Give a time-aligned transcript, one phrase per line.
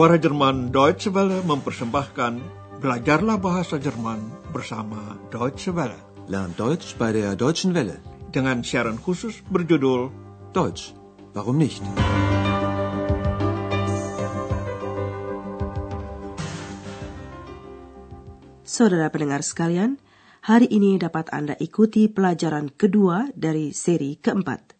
[0.00, 2.40] Suara Jerman Deutsche Welle mempersembahkan
[2.80, 6.00] Belajarlah Bahasa Jerman bersama Deutsche Welle.
[6.24, 8.00] Lernt Deutsch bei der Deutschen Welle.
[8.32, 10.08] Dengan siaran khusus berjudul
[10.56, 10.96] Deutsch,
[11.36, 11.84] warum nicht?
[18.64, 20.00] Saudara pendengar sekalian,
[20.40, 24.79] hari ini dapat Anda ikuti pelajaran kedua dari seri keempat.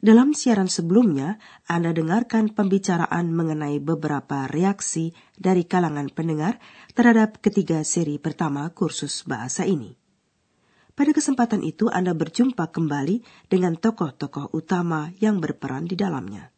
[0.00, 1.36] Dalam siaran sebelumnya,
[1.68, 6.56] Anda dengarkan pembicaraan mengenai beberapa reaksi dari kalangan pendengar
[6.96, 10.00] terhadap ketiga seri pertama kursus bahasa ini.
[10.96, 16.48] Pada kesempatan itu, Anda berjumpa kembali dengan tokoh-tokoh utama yang berperan di dalamnya.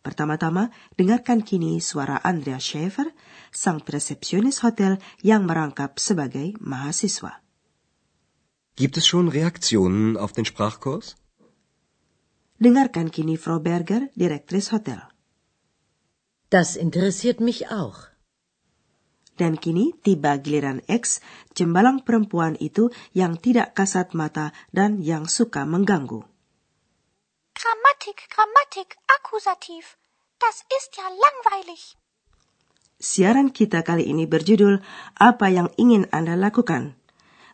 [0.00, 3.12] Pertama-tama, dengarkan kini suara Andrea Schaefer,
[3.52, 7.44] sang resepsionis hotel yang merangkap sebagai mahasiswa.
[8.76, 11.20] Gibt es schon Reaktionen auf den Sprachkurs?
[12.54, 15.02] Dengarkan kini Frau Berger, Direktris Hotel.
[16.54, 18.14] Das interessiert mich auch.
[19.34, 21.18] Dan kini tiba giliran X,
[21.58, 26.22] cembalang perempuan itu yang tidak kasat mata dan yang suka mengganggu.
[27.58, 29.98] Grammatik, Grammatik, Akkusativ.
[30.38, 31.98] Das ist ja langweilig.
[33.02, 34.78] Siaran kita kali ini berjudul
[35.18, 36.94] Apa yang ingin Anda lakukan?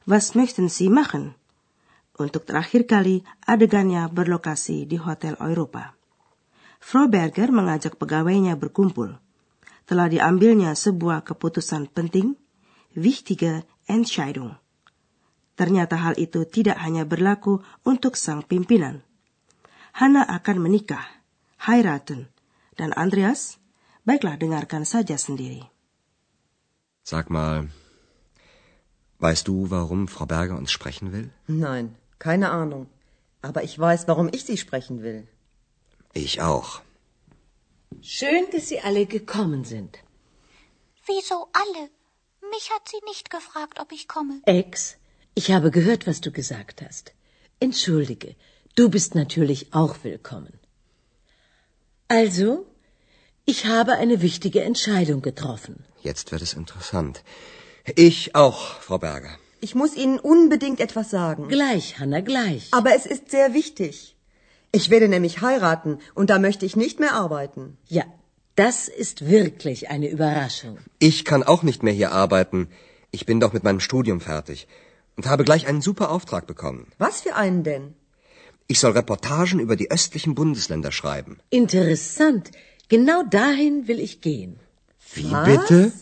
[0.05, 1.40] Was möchten Sie machen?
[2.21, 5.97] Untuk terakhir kali, adegannya berlokasi di Hotel Eropa.
[6.77, 9.17] Frau Berger mengajak pegawainya berkumpul.
[9.89, 12.37] Telah diambilnya sebuah keputusan penting,
[12.93, 14.53] wichtige Entscheidung.
[15.57, 19.01] Ternyata hal itu tidak hanya berlaku untuk sang pimpinan.
[19.97, 21.25] Hana akan menikah,
[21.57, 22.29] heiraten,
[22.77, 23.57] dan Andreas,
[24.05, 25.65] baiklah dengarkan saja sendiri.
[27.01, 27.73] Sag mal,
[29.25, 31.33] weißt du, warum Frau Berger uns sprechen will?
[31.49, 32.87] Nein, keine Ahnung.
[33.43, 35.27] Aber ich weiß, warum ich Sie sprechen will.
[36.13, 36.81] Ich auch.
[38.19, 39.99] Schön, dass Sie alle gekommen sind.
[41.07, 41.83] Wieso alle?
[42.55, 44.35] Mich hat sie nicht gefragt, ob ich komme.
[44.45, 44.97] Ex,
[45.35, 47.13] ich habe gehört, was du gesagt hast.
[47.61, 48.35] Entschuldige,
[48.75, 50.55] du bist natürlich auch willkommen.
[52.09, 52.67] Also,
[53.45, 55.85] ich habe eine wichtige Entscheidung getroffen.
[56.03, 57.23] Jetzt wird es interessant.
[58.09, 59.39] Ich auch, Frau Berger.
[59.61, 61.49] Ich muss Ihnen unbedingt etwas sagen.
[61.49, 62.69] Gleich, Hanna, gleich.
[62.73, 64.17] Aber es ist sehr wichtig.
[64.73, 67.77] Ich werde nämlich heiraten und da möchte ich nicht mehr arbeiten.
[67.89, 68.05] Ja,
[68.57, 70.79] das ist wirklich eine Überraschung.
[70.99, 72.69] Ich kann auch nicht mehr hier arbeiten.
[73.11, 74.67] Ich bin doch mit meinem Studium fertig
[75.17, 76.87] und habe gleich einen super Auftrag bekommen.
[76.99, 77.95] Was für einen denn?
[78.69, 81.41] Ich soll Reportagen über die östlichen Bundesländer schreiben.
[81.51, 82.51] Interessant.
[82.89, 84.61] Genau dahin will ich gehen.
[85.15, 85.93] Wie bitte?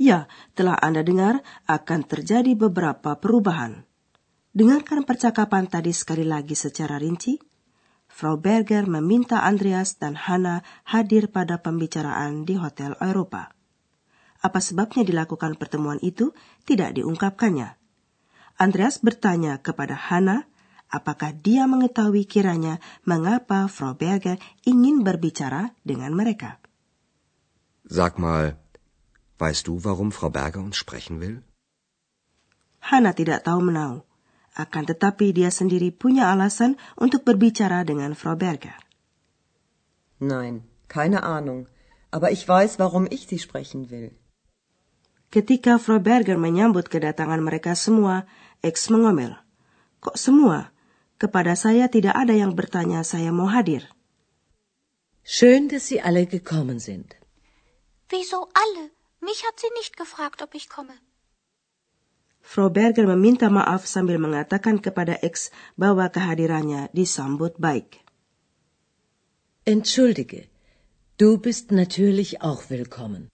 [0.00, 3.84] Ya, telah Anda dengar akan terjadi beberapa perubahan.
[4.56, 7.36] Dengarkan percakapan tadi sekali lagi secara rinci.
[8.08, 13.52] Frau Berger meminta Andreas dan Hannah hadir pada pembicaraan di Hotel Eropa.
[14.40, 16.32] Apa sebabnya dilakukan pertemuan itu
[16.64, 17.76] tidak diungkapkannya.
[18.56, 20.48] Andreas bertanya kepada Hannah
[20.88, 26.56] apakah dia mengetahui kiranya mengapa Frau Berger ingin berbicara dengan mereka.
[27.84, 28.56] Sag mal,
[29.40, 31.40] weißt du, warum Frau Berger uns sprechen will?
[32.80, 34.04] Hana tidak tahu menau,
[34.56, 38.76] akan tetapi dia sendiri punya alasan untuk berbicara dengan Frau Berger.
[40.20, 41.66] Nein, keine Ahnung.
[42.10, 44.12] Aber ich weiß, warum ich Sie sprechen will.
[45.30, 48.26] Ketika Frau Berger menyambut kedatangan mereka semua,
[48.66, 49.38] X mengomel.
[50.02, 50.74] Kok semua?
[51.20, 53.86] Kepada saya tidak ada yang bertanya saya mau hadir.
[55.22, 57.14] Schön, dass Sie alle gekommen sind.
[58.10, 58.90] Wieso alle?
[59.20, 60.96] Mich hat sie nicht gefragt, ob ich komme.
[62.40, 68.00] Frau Berger meminta maaf sambil mengatakan kepada X bahwa kehadirannya disambut baik.
[69.68, 70.48] Entschuldige,
[71.20, 73.28] du bist natürlich auch willkommen.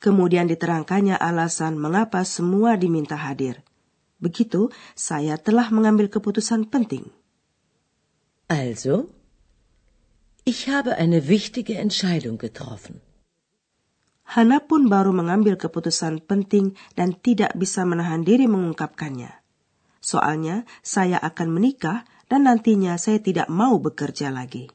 [0.00, 3.60] Kemudian diterangkannya alasan mengapa semua diminta hadir.
[4.18, 7.12] Begitu, saya telah mengambil keputusan penting.
[8.48, 9.12] Also,
[10.48, 13.04] ich habe eine wichtige Entscheidung getroffen.
[14.28, 19.32] Hana pun baru mengambil keputusan penting dan tidak bisa menahan diri mengungkapkannya.
[20.04, 24.68] Soalnya, saya akan menikah dan nantinya saya tidak mau bekerja lagi.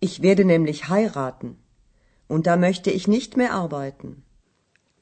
[0.00, 1.60] Ich werde nämlich heiraten.
[2.26, 4.24] Und da möchte ich nicht mehr arbeiten.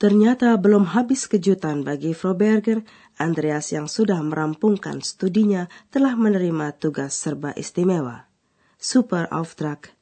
[0.00, 2.82] Ternyata belum habis kejutan bagi Frau Berger,
[3.20, 8.26] Andreas yang sudah merampungkan studinya telah menerima tugas serba istimewa.
[8.80, 9.92] Super Auftrag.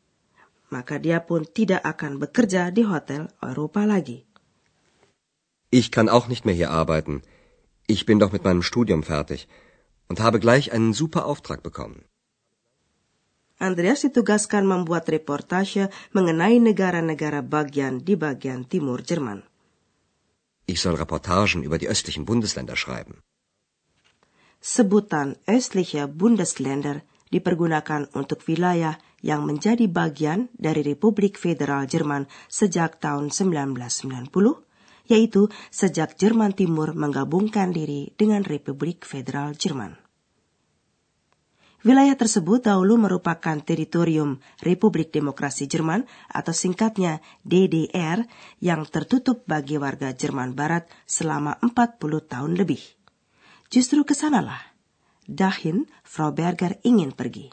[0.68, 4.28] Maka dia pun tidak akan bekerja di hotel Eropa lagi.
[5.70, 7.24] Ich kann auch nicht mehr hier arbeiten.
[7.86, 9.48] Ich bin doch mit meinem Studium fertig
[10.08, 12.04] und habe gleich einen super Auftrag bekommen.
[13.58, 19.42] Andreas ditugaskan membuat reportase mengenai negara-negara bagian di bagian timur Jerman.
[20.64, 23.14] Ich soll Reportagen über die östlichen Bundesländer schreiben.
[24.60, 33.34] Sebutan östliche Bundesländer dipergunakan untuk wilayah yang menjadi bagian dari Republik Federal Jerman sejak tahun
[33.34, 34.28] 1990,
[35.10, 40.08] yaitu sejak Jerman Timur menggabungkan diri dengan Republik Federal Jerman.
[41.86, 48.26] Wilayah tersebut dahulu merupakan teritorium Republik Demokrasi Jerman atau singkatnya DDR
[48.58, 52.82] yang tertutup bagi warga Jerman Barat selama 40 tahun lebih.
[53.70, 54.77] Justru ke sanalah
[55.28, 57.52] dahin Frau Berger ingin pergi.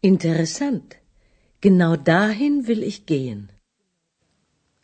[0.00, 0.96] Interessant.
[1.60, 3.52] Genau dahin will ich gehen.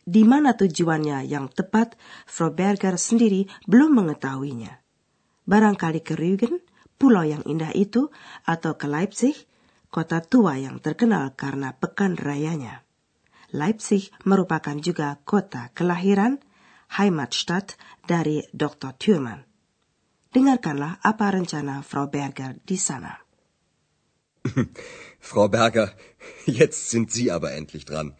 [0.03, 1.95] Di mana tujuannya yang tepat,
[2.29, 4.83] Frau Berger sendiri belum mengetahuinya.
[5.47, 6.59] Barangkali ke Rügen,
[6.99, 8.11] pulau yang indah itu,
[8.43, 9.47] atau ke Leipzig,
[9.87, 12.83] kota tua yang terkenal karena pekan rayanya.
[13.55, 16.41] Leipzig merupakan juga kota kelahiran,
[16.99, 18.97] Heimatstadt dari Dr.
[18.99, 19.52] Thurman.
[20.33, 23.21] Dengarkanlah apa rencana Frau Berger di sana.
[25.19, 25.93] Frau Berger,
[26.45, 28.15] jetzt sind Sie aber endlich dran.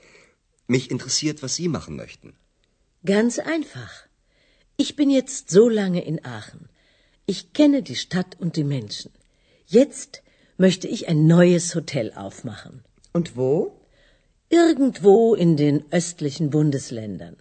[0.68, 2.33] Mich interessiert, was Sie machen möchten.
[3.04, 4.07] Ganz einfach.
[4.77, 6.69] Ich bin jetzt so lange in Aachen.
[7.25, 9.12] Ich kenne die Stadt und die Menschen.
[9.66, 10.21] Jetzt
[10.57, 12.83] möchte ich ein neues Hotel aufmachen.
[13.12, 13.80] Und wo?
[14.50, 17.38] Irgendwo in den östlichen Bundesländern.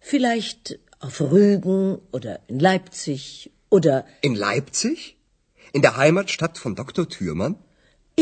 [0.00, 3.96] Vielleicht auf Rügen oder in Leipzig oder.
[4.28, 4.98] In Leipzig?
[5.76, 7.04] In der Heimatstadt von Dr.
[7.14, 7.56] Thürmann?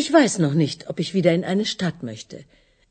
[0.00, 2.38] Ich weiß noch nicht, ob ich wieder in eine Stadt möchte.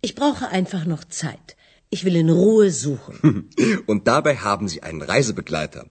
[0.06, 1.48] Ich brauche einfach noch Zeit.
[1.96, 3.50] Ich will in Ruhe suchen.
[3.92, 5.84] Und dabei haben Sie einen Reisebegleiter.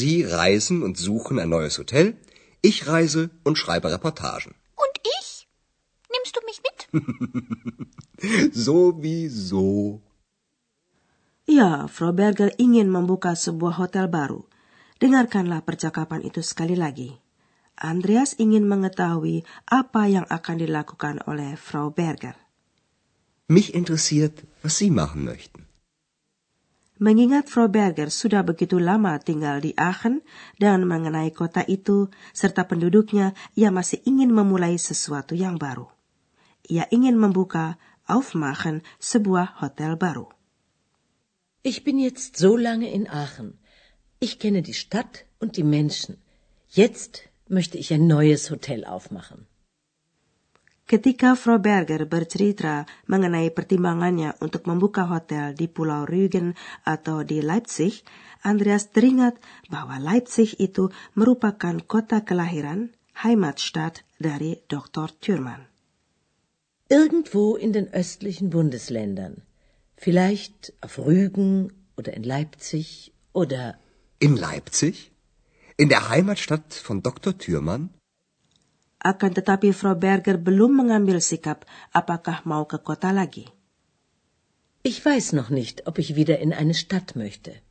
[0.00, 2.06] Sie reisen und suchen ein neues Hotel.
[2.60, 4.52] Ich reise und schreibe Reportagen.
[4.84, 5.48] Und ich?
[6.14, 6.78] Nimmst du mich mit?
[8.66, 10.02] Sowieso.
[11.46, 14.44] Ya, Frau Berger ingin membuka sebuah hotel baru.
[14.98, 17.14] Dengarkanlah percakapan itu sekali lagi.
[17.78, 22.34] Andreas ingin mengetahui apa yang akan dilakukan oleh Frau Berger.
[23.46, 25.70] Mich interessiert, was Sie machen möchten.
[26.98, 30.26] Mengingat Frau Berger sudah begitu lama tinggal di Aachen
[30.58, 35.86] dan mengenai kota itu serta penduduknya, ia masih ingin memulai sesuatu yang baru.
[36.66, 37.78] Ia ingin membuka
[38.10, 40.26] Aufmachen sebuah hotel baru.
[41.62, 43.62] Ich bin jetzt so lange in Aachen.
[44.20, 46.16] Ich kenne die Stadt und die Menschen.
[46.68, 49.46] Jetzt möchte ich ein neues Hotel aufmachen.
[50.88, 58.02] Ketika Frau Berger bercerita mengenai pertimbangannya untuk membuka hotel di Pulau Rügen atau di Leipzig,
[58.42, 59.36] Andreas teringat
[59.68, 62.90] bahwa Leipzig itu merupakan kota kelahiran,
[63.22, 65.12] Heimatstadt dari Dr.
[65.20, 65.68] Thürmann.
[66.88, 69.44] Irgendwo in den östlichen Bundesländern.
[69.94, 73.78] Vielleicht auf Rügen oder in Leipzig oder.
[74.20, 75.12] In Leipzig?
[75.76, 77.38] In der Heimatstadt von Dr.
[77.38, 77.94] Thürmann?
[78.98, 81.62] Akan tetapi Frau Berger belum mengambil sikap
[81.94, 83.46] apakah mau ke kota lagi.
[84.82, 87.62] Ich weiß noch nicht, ob ich wieder in eine Stadt möchte.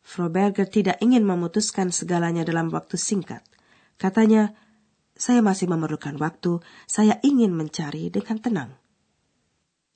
[0.00, 3.44] Frau Berger tidak ingin memutuskan segalanya dalam waktu singkat.
[4.00, 4.56] Katanya,
[5.12, 8.72] saya masih memerlukan waktu, saya ingin mencari dengan tenang.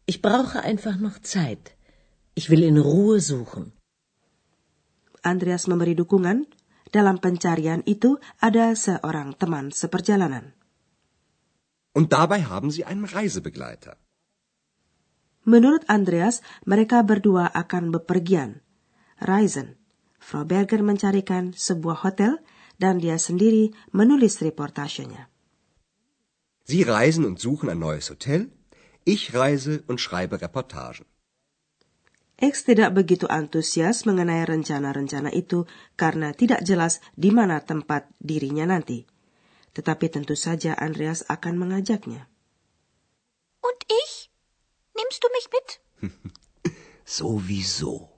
[0.05, 1.73] Ich brauche einfach noch Zeit.
[2.37, 3.73] Ich will in Ruhe suchen.
[5.23, 6.47] Andreas memberi dukungan,
[6.93, 10.53] dalam pencarian itu ada seorang teman seperjalanan.
[11.97, 13.97] Und dabei haben Sie einen Reisebegleiter.
[15.43, 18.63] Menurut Andreas, mereka berdua akan bepergian.
[19.19, 19.79] Reisen.
[20.23, 22.39] Frau Berger mencarikan sebuah hotel
[22.79, 25.27] dan dia sendiri menulis reportasenya.
[26.63, 28.55] Sie reisen und suchen ein neues Hotel.
[29.03, 31.11] Ich reise und schreibe Reportagen.
[32.41, 39.05] X tidak begitu antusias mengenai rencana-rencana itu karena tidak jelas di mana tempat dirinya nanti.
[39.73, 42.29] Tetapi tentu saja Andreas akan mengajaknya.
[43.63, 44.29] Und ich?
[44.93, 45.69] Nimmst du mich mit?
[47.09, 48.13] Sowieso.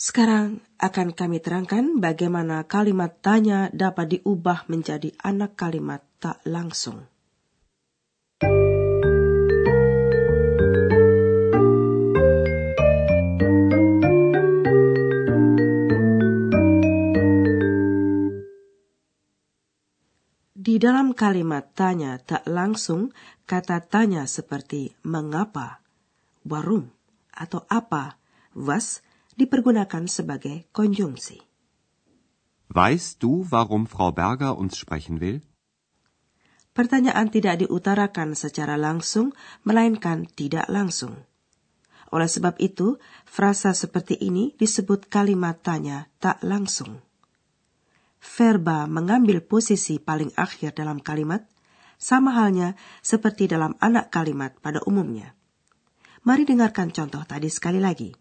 [0.00, 7.04] Sekarang akan kami terangkan bagaimana kalimat tanya dapat diubah menjadi anak kalimat tak langsung.
[20.70, 23.10] Di dalam kalimat tanya tak langsung,
[23.42, 25.82] kata tanya seperti mengapa,
[26.46, 26.94] warum,
[27.34, 28.14] atau apa,
[28.54, 29.02] was,
[29.34, 31.42] dipergunakan sebagai konjungsi.
[32.70, 35.42] Weißt du, warum Frau Berger uns sprechen will?
[36.70, 39.34] Pertanyaan tidak diutarakan secara langsung,
[39.66, 41.18] melainkan tidak langsung.
[42.14, 42.94] Oleh sebab itu,
[43.26, 47.02] frasa seperti ini disebut kalimat tanya tak langsung.
[48.20, 51.48] Verba mengambil posisi paling akhir dalam kalimat,
[51.96, 55.32] sama halnya seperti dalam anak kalimat pada umumnya.
[56.24, 58.12] Mari dengarkan contoh tadi sekali lagi.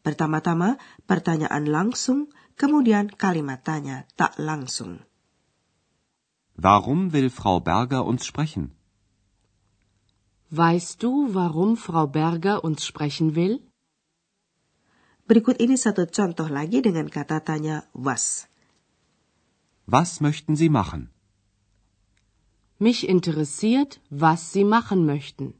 [0.00, 5.04] Pertama-tama, pertanyaan langsung, kemudian kalimat tanya tak langsung.
[6.56, 8.72] Warum will Frau Berger uns sprechen?
[10.48, 13.60] Weißt du, warum Frau Berger uns sprechen will?
[15.28, 18.47] Berikut ini satu contoh lagi dengan kata tanya was.
[19.90, 21.08] Was möchten Sie machen?
[22.78, 25.56] Mich interessiert, was Sie machen möchten.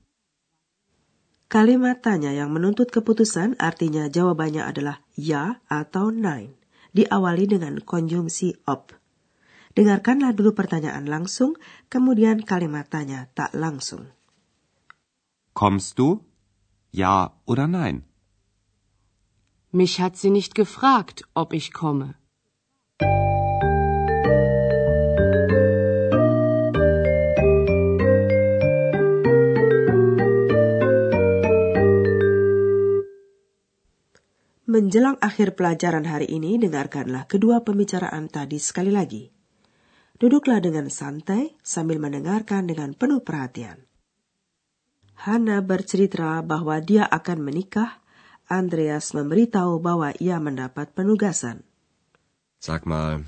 [1.48, 6.60] Kalimat tanya yang menuntut keputusan artinya jawabannya adalah ya atau nein,
[6.92, 8.92] diawali dengan konjungsi ob.
[9.72, 11.56] Dengarkanlah dulu pertanyaan langsung,
[11.88, 14.12] kemudian kalimat tanya tak langsung.
[15.56, 16.20] Kommst du?
[16.92, 18.04] Ja oder nein?
[19.72, 22.20] Mich hat sie nicht gefragt, ob ich komme.
[34.68, 39.32] Menjelang akhir pelajaran hari ini, dengarkanlah kedua pembicaraan tadi sekali lagi.
[40.20, 43.88] Duduklah dengan santai sambil mendengarkan dengan penuh perhatian.
[45.24, 48.04] Hana bercerita bahwa dia akan menikah.
[48.48, 51.64] Andreas memberitahu bahwa ia mendapat penugasan.
[52.60, 53.24] Sag mal,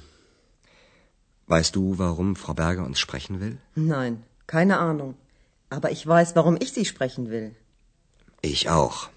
[1.49, 3.56] weißt du, warum Frau Berger uns sprechen will?
[3.76, 5.16] Nein, keine Ahnung.
[5.73, 7.56] Aber ich weiß, warum ich Sie sprechen will.
[8.44, 9.09] Ich auch.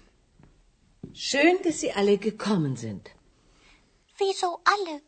[1.12, 3.10] Schön, dass Sie alle gekommen sind.
[4.18, 5.00] Wieso alle?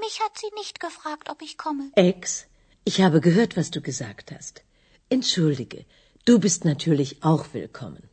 [0.00, 1.90] Mich hat sie nicht gefragt, ob ich komme.
[1.94, 2.46] Ex,
[2.84, 4.62] ich habe gehört, was du gesagt hast.
[5.08, 5.84] Entschuldige,
[6.24, 8.08] Du bist natürlich auch willkommen.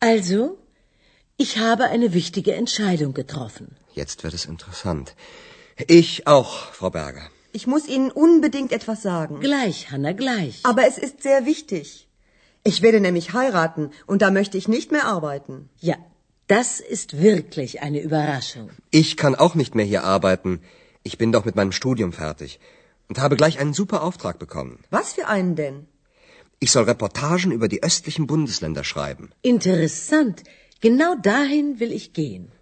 [0.00, 0.56] Also,
[1.36, 3.76] ich habe eine wichtige Entscheidung getroffen.
[3.92, 5.14] Jetzt wird es interessant.
[5.86, 7.28] Ich auch, Frau Berger.
[7.52, 9.40] Ich muss Ihnen unbedingt etwas sagen.
[9.40, 10.60] Gleich, Hanna, gleich.
[10.62, 12.08] Aber es ist sehr wichtig.
[12.64, 15.68] Ich werde nämlich heiraten und da möchte ich nicht mehr arbeiten.
[15.80, 15.96] Ja,
[16.46, 18.70] das ist wirklich eine Überraschung.
[18.90, 20.60] Ich kann auch nicht mehr hier arbeiten.
[21.02, 22.58] Ich bin doch mit meinem Studium fertig
[23.08, 24.78] und habe gleich einen super Auftrag bekommen.
[24.90, 25.86] Was für einen denn?
[26.58, 29.32] Ich soll Reportagen über die östlichen Bundesländer schreiben.
[29.42, 30.42] Interessant.
[30.80, 32.52] Genau dahin will ich gehen.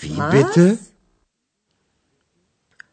[0.00, 0.78] Wie bitte?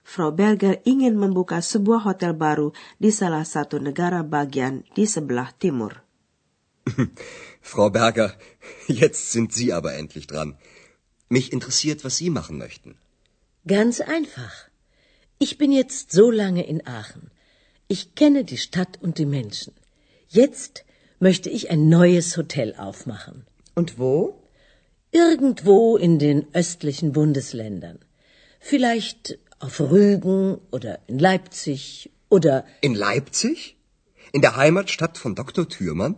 [0.03, 6.04] Frau Berger ingin membuka sebuah hotel baru di salah satu negara bagian di sebelah timur.
[7.61, 8.33] Frau Berger,
[8.87, 10.57] jetzt sind Sie aber endlich dran.
[11.29, 12.97] Mich interessiert, was Sie machen möchten.
[13.67, 14.53] Ganz einfach.
[15.39, 17.31] Ich bin jetzt so lange in Aachen.
[17.87, 19.73] Ich kenne die Stadt und die Menschen.
[20.27, 20.85] Jetzt
[21.19, 23.45] möchte ich ein neues Hotel aufmachen.
[23.73, 24.41] Und wo?
[25.11, 27.99] Irgendwo in den östlichen Bundesländern.
[28.59, 32.65] Vielleicht auf Rügen oder in Leipzig oder.
[32.81, 33.77] In Leipzig?
[34.31, 35.67] In der Heimatstadt von Dr.
[35.67, 36.15] Thürmann?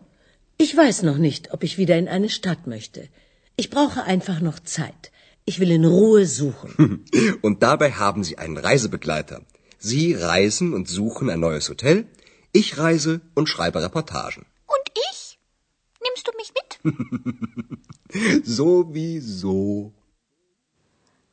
[0.57, 3.09] Ich weiß noch nicht, ob ich wieder in eine Stadt möchte.
[3.55, 5.11] Ich brauche einfach noch Zeit.
[5.45, 7.05] Ich will in Ruhe suchen.
[7.41, 9.41] Und dabei haben Sie einen Reisebegleiter.
[9.79, 12.07] Sie reisen und suchen ein neues Hotel,
[12.51, 14.45] ich reise und schreibe Reportagen.
[14.65, 15.37] Und ich?
[16.03, 16.69] Nimmst du mich mit?
[18.57, 19.93] Sowieso.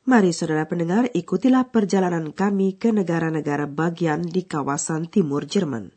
[0.05, 5.89] Mari saudara pendengar, ikutilah perjalanan kami ke negara-negara bagian di kawasan timur Jerman.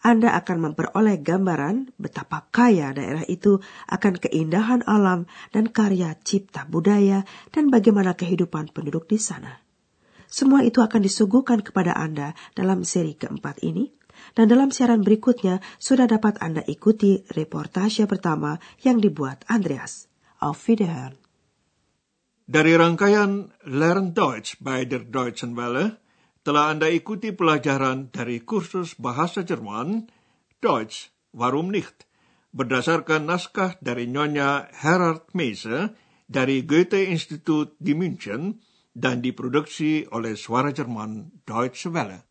[0.00, 7.28] Anda akan memperoleh gambaran betapa kaya daerah itu akan keindahan alam dan karya cipta budaya
[7.52, 9.60] dan bagaimana kehidupan penduduk di sana.
[10.24, 13.92] Semua itu akan disuguhkan kepada Anda dalam seri keempat ini
[14.32, 20.08] dan dalam siaran berikutnya sudah dapat Anda ikuti reportase pertama yang dibuat Andreas.
[20.40, 21.20] Auf Wiederhören.
[22.50, 26.00] Dari rangkaian Learn Deutsch by der Deutschen Welle,
[26.40, 30.08] telah Anda ikuti pelajaran dari kursus bahasa Jerman,
[30.60, 32.10] Deutsch, Warum nicht?
[32.50, 35.94] berdasarkan naskah dari Nyonya Herard Meise
[36.26, 38.58] dari Goethe Institut di München
[38.90, 42.29] dan diproduksi oleh Suara Jerman Deutsche Welle.